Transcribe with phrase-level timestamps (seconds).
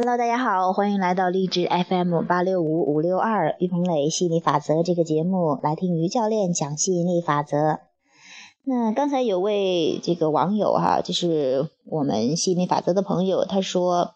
[0.00, 7.80] Hello，大家好，欢迎来到励志 FM 八六五五六二于鹏磊吸引力法则这个节目，来听于教练讲吸引力法则。
[8.62, 14.14] 那刚才有位这个网友哈，就是我们吸引力法则的朋友，他说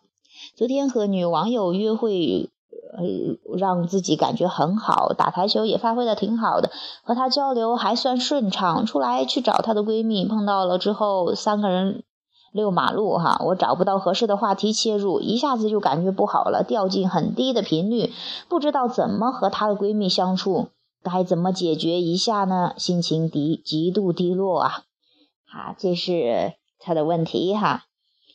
[0.55, 2.49] 昨天和女网友约会，
[2.97, 6.71] 呃，让自己感觉很好，打台球也发挥的挺好的，
[7.03, 8.87] 和她交流还算顺畅。
[8.87, 12.05] 出来去找她的闺蜜，碰到了之后，三个人。
[12.53, 18.13] 遛马路哈，我找不到合适的话题切入，一下子就感觉不好了，掉进很低的频率，
[18.49, 20.69] 不知道怎么和她的闺蜜相处，
[21.03, 22.75] 该怎么解决一下呢？
[22.77, 24.83] 心情低，极度低落啊！
[25.51, 27.85] 啊，这是她的问题哈。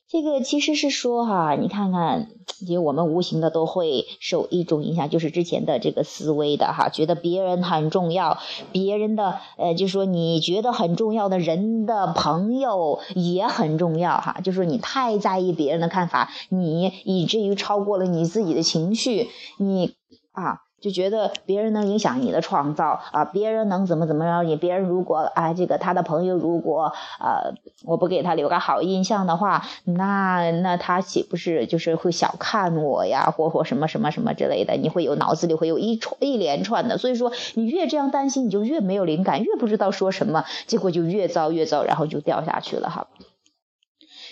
[0.09, 2.29] 这个其实是说哈，你看看，
[2.65, 8.37] 就我们无形的都会受一种影响，就是之前的这个思维的哈，觉得别人很重要，
[8.71, 19.27] 别人的呃，就说你觉得很重要的人的朋友也很重要哈，就是你太在意别人的看法，你以至于超过了你自己的情绪，
[19.57, 19.95] 你
[20.31, 20.61] 啊。
[20.79, 24.55] 就觉得别人能影响你的创造啊，别人能怎么怎么着你？
[24.55, 34.75] 别人如果啊，这个他的朋友如果呃，我不给他留个好印象的话，那那他岂不是就是会小看我呀，或或什么什么什么之类的？
[34.75, 43.07] 你会有脑子里会有一串一连串的，所以说你越这样担心，你就越没有灵感，越不知道说什么，结果就越糟越糟，然后就掉下去了哈。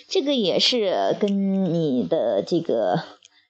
[0.08, 3.02] 这个也是跟你的这个。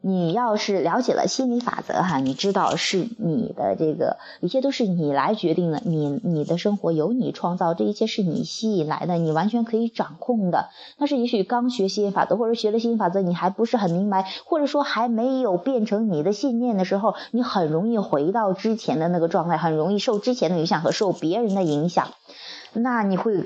[0.09, 10.69] 你要是了解了心理法则哈，你知道是你的这个一切都是你来决定的，你你的生活由你创造，这一切是你吸引来的，你完全可以掌控的。
[10.97, 22.11] 但是也许刚学心理法则或者学了心理法则，你还不是很明白，或者说还没有变成你的信念的时候，你很容易回到之前的那个状态，很容易受之前的影响和受别人的影响。
[22.83, 23.43] 那你会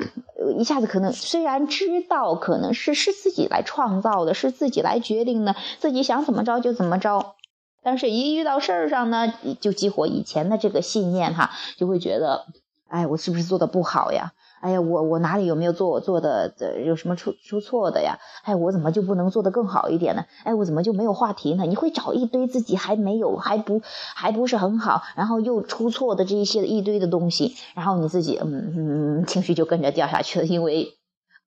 [0.59, 7.35] 一下子可能虽然知道可能是是自己来创造的，是自己来决定的，自己想怎么着就怎么着，
[7.83, 12.47] 但是一遇到事儿上呢，就激活以前的这个信念哈，就会觉得，
[12.89, 14.33] 哎，我是不是做的不好呀？
[14.61, 16.53] 哎呀，我我哪里有没有做我做的
[16.85, 18.19] 有什么出出错的呀？
[18.45, 20.25] 哎，我怎么就不能做得更好一点呢？
[20.45, 21.65] 哎，我怎么就没有话题呢？
[21.65, 23.81] 你会找一堆自己还没有还不
[24.15, 28.75] 还不是很好，然后又出错的这一些一堆的东西，然后你自己嗯
[29.21, 31.00] 嗯情绪就跟着掉下去了，因为。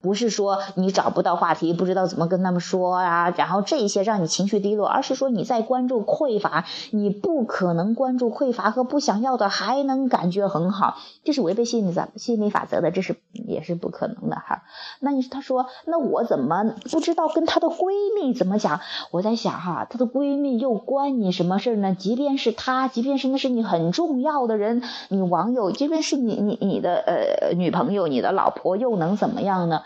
[0.04, 14.64] 不是说你找不到话题，不知道怎么跟他们说啊，然后这些让你情绪低落，而是说你在关注匮乏，你不可能关注匮乏和不想要的还能感觉很好，这是违背心理法心理法则的，这是也是不可能的哈。
[15.00, 18.82] 那你他说，那我怎么不知道跟她的闺蜜怎么讲？
[19.12, 21.96] 我在想哈，她的闺蜜又关你什么事呢？
[21.98, 29.84] 即便是她，即便是那是你很重要的人，你网友，即便是你你你的呃女朋友，你的老婆，又能怎么样呢？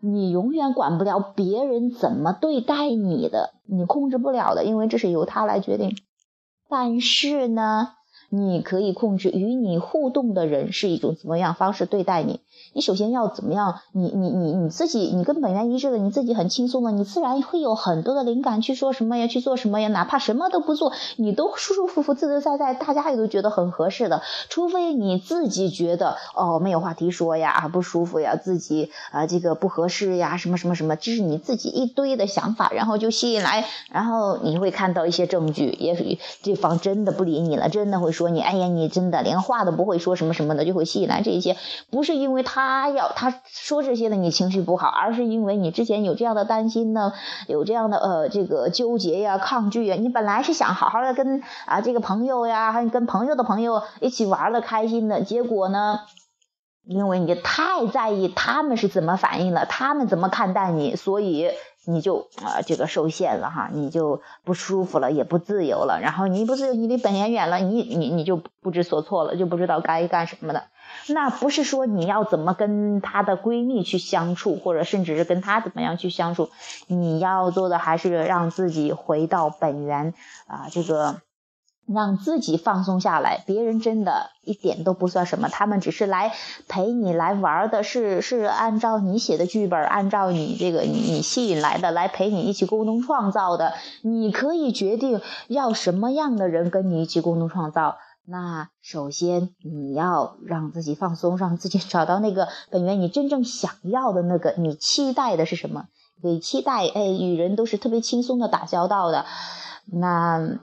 [0.00, 5.96] 你永远管不了别人怎么对待你的，你控制不了的，因为这是由他来决定。
[6.68, 7.94] 但是呢？
[8.30, 12.40] 你可以控制与你互动的人是一种怎么样方式对待你。
[12.74, 13.80] 你首先要怎么样？
[13.92, 19.88] 你你你你自己，你跟本源一致的，你自己很轻松的，你自然会有很多的灵感去说什么呀，去做什么呀。
[19.88, 24.22] 哪怕什么都不做，你都舒舒服服、自自在在，大家也都觉得很合适的。
[24.50, 38.12] 除非你自己觉得哦没有话题说呀，不舒服呀，自己啊这个不合适呀，什么什么什么，这是你自己一堆的想法，然后就吸引来，然后你会看到一些证据，也许对方真的不理你了，真的会。
[38.18, 41.56] 说你，哎呀，你真的连话都不会说，什么什么的，就会吸引来这些。
[41.90, 47.12] 不是因为他要他说这些的，你情绪不好，而是因为你之前有这样的担心呢，
[47.46, 49.94] 有这样的呃这个纠结呀、抗拒呀。
[49.94, 56.00] 你本来是想好好的跟啊这个朋友呀，还跟朋友的朋友一起玩的开心的，结果呢，
[56.84, 61.50] 因为你太在意他们是怎么反应了，他们怎么看待你，所以。
[61.90, 66.00] 你就啊，这个受限了哈，你就不舒服了，也不自由了。
[66.02, 70.64] 然后你不自由，你离本源远了，你你你就不知所措了，就不知道该干什么的。
[71.08, 76.50] 那不是说你要怎么跟她的闺蜜去相处，或者甚至是跟她怎么样去相处，
[76.88, 80.12] 你要做的还是让自己回到本源
[80.46, 81.22] 啊，这个。
[81.92, 86.34] 让自己放松下来，别人真的一点都不算什么，他们只是来
[86.68, 93.72] 陪你来玩的，是是按照你写的剧本，按照你这个你你吸引来的，来陪你一起共同创造的。
[94.02, 97.96] 你可以决定要什么样的人跟你一起共同创造。
[98.26, 105.86] 那首先你要让自己放松，让自己找到那个本源，你真正想要的那个，你期待的是什么？
[106.22, 109.24] 你期待哎，与人都是特别轻松的打交道的，
[109.90, 110.58] 那。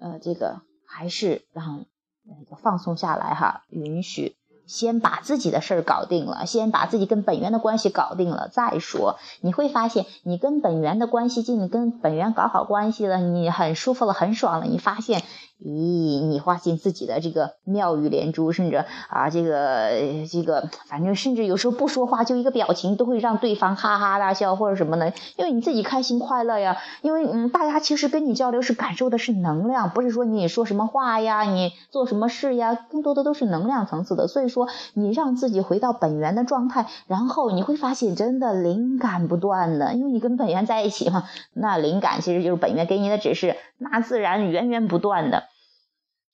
[0.00, 1.84] 呃，这个还是让
[2.24, 4.36] 那个放松下来哈，允许
[4.66, 9.18] 先把自己的事儿搞定了，先把自己跟本源的关系搞定了再说。
[9.40, 14.66] 你会发现，你跟本源的关系近，你跟本源搞好关系了，你很舒服了，很爽了。
[14.66, 15.22] 你发现，
[15.64, 19.90] 咦，你发现自己的这个妙语连珠，甚至啊，这个
[20.30, 26.76] 这个，反正甚至有时候不说话，就一个表情都会让对方哈哈大笑或者什么的，因为你自己开心快乐呀。
[27.00, 34.28] 因为嗯，大家其实跟你交流是感受的是能量，不是说你说什么话呀，你做什么事呀，更多的都是能量层次的。
[34.28, 34.58] 所以说。
[34.58, 45.44] 说你让自己回到本源的状态，然后你会发现真的灵感不断的，因为你跟本源在一起嘛，那灵感其实就是本源给你的指示，那自然源源不断的。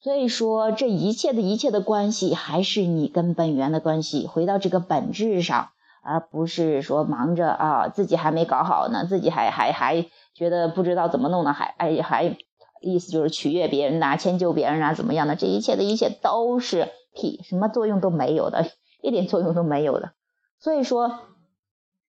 [0.00, 5.70] 所以说这一切的一切的关系还是你跟本源的关系，回到这个本质上，
[6.02, 12.36] 而不是说忙着啊自己还没搞好呢，自己还还还觉得不知道怎么弄呢，还哎还
[12.82, 15.36] 意思就是取悦别人呐，迁就别人啊，怎么样的？
[15.36, 16.88] 这一切的一切都是。
[17.16, 18.66] 屁，什么作用都没有的，
[19.00, 20.14] 一点作用都没有的。
[20.58, 21.20] 所以说，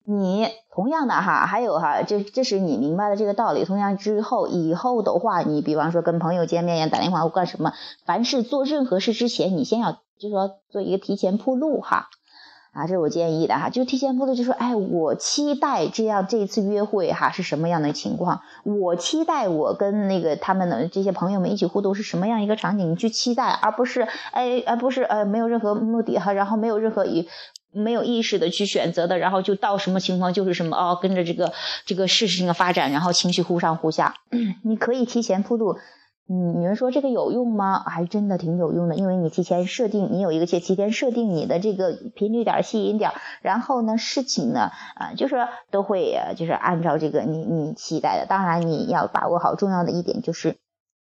[0.06, 3.66] 你同样的哈，还有哈，这这是你明白了这个道理。
[3.66, 7.74] 同样之后，以后的话，你比方说跟朋友见面呀，打电话或干什么，
[8.06, 12.10] 凡是做任何事之前，你先要就说做一个提前铺路哈。
[12.72, 18.42] 啊，这是我建议的哈，就提前铺路，就说，哎，我期待这样这次约会哈是什么样的情况？
[18.64, 22.92] 我期待我跟那个他们的这些朋友们一起互动是什么样一个场景？
[22.92, 27.28] 你去期待，而不是，哎，而不是，呃，没有任何目的哈，然后没有任何意，
[27.72, 31.54] 没有意识的去选择的，然后就到什么情况就是什么哦，跟着这个
[31.86, 34.16] 这个事情的发展，然后情绪忽上忽下，
[34.64, 35.78] 你可以提前铺路。
[36.32, 37.80] 嗯，你们说这个有用吗？
[37.88, 48.28] 还真的挺有用的，因为你提前设定，你有一个提提前设定你的这个频率点、吸引点，然后呢，事情呢，啊，就是都会，就是按照这个你你期待的。
[48.28, 50.58] 当然，你要把握好重要的一点，就是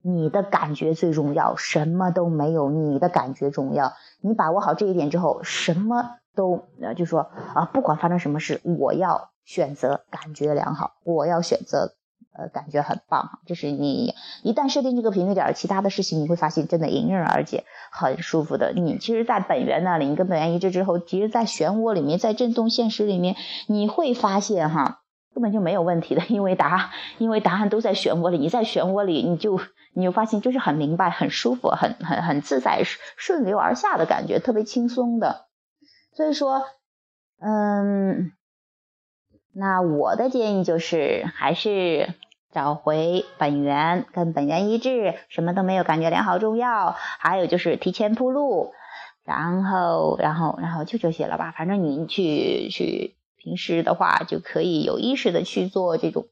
[0.02, 3.94] 你的感觉最重要，什么都没有，你的感觉重要。
[4.20, 11.94] 你把握好这一点之后，什么都，呃，就说啊，不管发生什么事，我要选择感觉良好，我要选择。
[12.38, 14.12] 呃，感觉很棒，就是你
[14.42, 18.74] 一旦设定这个频率点，其他的事情你会发现真的迎刃而解，很舒服的。
[18.74, 23.36] 你其实，在本源那里，你跟本源一致之后，其实，在漩涡里面，在震动现实里面，
[23.68, 25.00] 你会发现哈，
[25.34, 28.36] 根本就没有问题的，因为答，因为答案都在漩涡里。
[28.36, 29.58] 你在漩涡里，你就
[29.94, 32.82] 你就发现就是很明白，很舒服，很很很自在，
[33.16, 35.45] 顺流而下的感觉，特别轻松的。
[36.16, 36.64] 所以说，
[37.38, 38.32] 嗯，
[39.52, 42.12] 那我的建议就是，还是。
[42.52, 46.92] 找回本源，跟本源一致，什么都没有，感觉良好重要。
[46.92, 48.72] 还有就是提前铺路，
[49.24, 51.52] 然后，然后，然后就这些了吧。
[51.54, 56.28] 反正你去去平时的话，就可以有意识的去做这种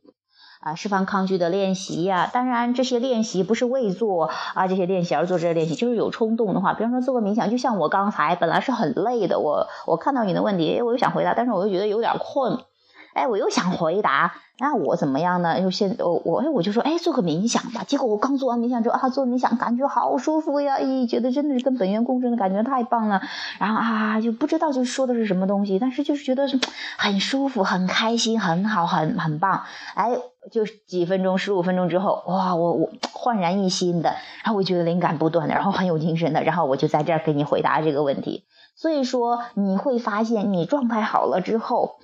[0.65, 2.29] 啊释放抗拒的练习呀。
[2.33, 12.59] 当然，这些练习不是为做啊这些练习而做这些练习，就是有冲动的话，比方说做个冥想，就像我刚才本来是很累的，我我看到你的问题，我又想回答，但是我又觉得有点困。
[13.15, 15.61] 哎，我又想回答，那我怎么样呢？
[15.61, 17.85] 又现我我哎，我就说哎，做个冥想吧。
[17.87, 23.23] 结果我刚做完冥想之后啊，做冥想感觉好舒服呀，咦，觉得真的是跟本源共振的感觉太棒了。
[23.61, 26.49] 然后啊，就不知道就说的是什么东西，但是就是觉得
[26.97, 29.63] 很舒服、很开心、很好、很很棒。
[29.95, 30.17] 哎，
[30.51, 34.11] 就几分钟、十五分钟之后，哇，我我焕然一新的，
[34.45, 38.45] 然后我觉得灵感不断的，然后很有精神的，然后我就在这儿给你回答这个问题。
[38.77, 41.97] 所以说你会发现，你状态好了之后。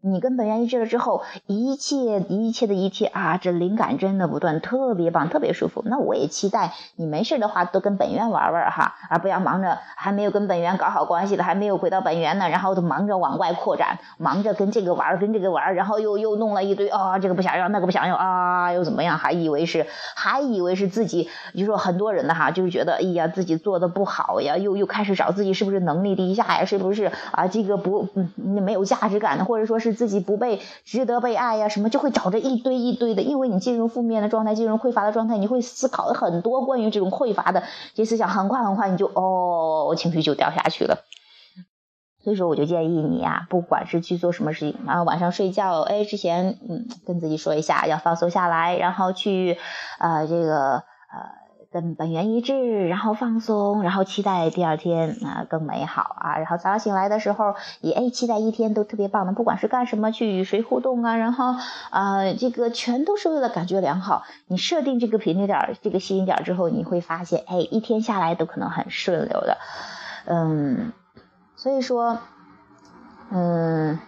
[0.00, 5.82] 你跟本源一致了之后，一切一切的一切啊，这灵感真的不断，特别棒，特别舒服。
[5.86, 19.18] 那我也期待你没事的话，都跟本源玩玩哈，而不要忙着还没有跟本源搞好关系的，还没有回到本源呢，然后都忙着往外扩展，忙着跟这个玩，跟这个玩，然后又又弄了一堆啊，这个不想要，那个不想要啊，又怎么样？
[19.18, 29.87] 还以为是还以为是自己，就说很多人的哈，就是觉得哎呀自己做的不好呀，又又开始找自己是不是能力低下呀，是不是啊这个不嗯没有价值感的，或者说是。
[29.92, 37.62] 自己不被值得被爱呀，什么就会找着一堆一堆的，因为你进入负面的状态，进入匮乏的状态，你会思考很多关于这种匮乏的
[37.94, 41.04] 这思想，很快很快你就哦，情绪就掉下去了。
[42.22, 49.56] 所以说，我就建议你呀，不管是去做什么事情啊，晚上睡觉，哎，之前嗯，跟自己说一下，要放松下来，然后去
[49.98, 51.47] 呃这个呃。
[51.70, 61.54] 跟本源一致，然后放松，然后期待第二天啊更美好啊，然后早上醒来的时候也哎期待一天都特别棒的，不管是干什么去与谁互动啊，然后
[61.90, 64.22] 啊这个全都是为了感觉良好。
[64.46, 69.58] 你设定这个频率点、这个吸引点之后，你会发现哎一天下来都可能很顺流的，
[70.24, 70.92] 嗯，
[71.54, 72.20] 所以说
[73.30, 73.98] 嗯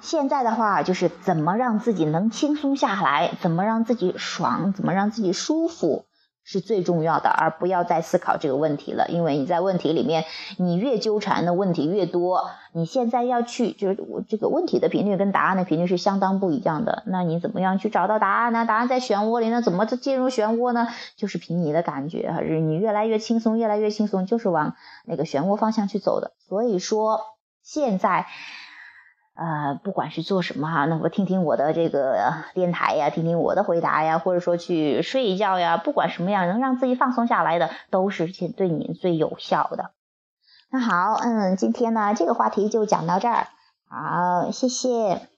[0.00, 6.04] 现在的话就是怎么让自己能轻松下来，怎么让自己爽，怎么让自己舒服。
[6.44, 9.08] 是最重要的，而不要再思考这个问题了。
[9.08, 10.24] 因为你在问题里面，
[10.58, 12.50] 你越纠缠的问题越多。
[12.72, 17.02] 你现在要去，就是我这个问题的频率跟答案的频率是相当不一样的。
[17.06, 18.66] 那你怎么样去找到答案呢？
[18.66, 20.88] 答案在漩涡里呢，怎么进入漩涡呢？
[21.16, 26.32] 就是凭你的感觉，还是你越来越轻松，越来越轻松，就是往那个漩涡方向去走的。
[26.46, 27.20] 所以说，
[27.62, 28.26] 现在。
[29.34, 39.90] 呃，不管是做什么哈，那我听听我的这个电台呀，听听我的回答呀，或者说去睡一觉呀，不管什么样能让自己放松下来的，都是对你最有效的。
[40.70, 43.48] 那好，嗯，今天呢这个话题就讲到这儿，
[43.88, 45.33] 好，谢谢。